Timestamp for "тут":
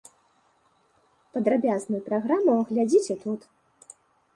3.29-3.41